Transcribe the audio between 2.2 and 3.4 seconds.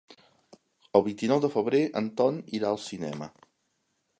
Ton irà al cinema.